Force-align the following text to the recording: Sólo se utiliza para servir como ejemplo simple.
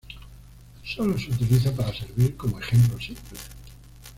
Sólo 0.83 1.15
se 1.15 1.29
utiliza 1.29 1.71
para 1.75 1.93
servir 1.93 2.35
como 2.35 2.59
ejemplo 2.59 2.99
simple. 2.99 3.37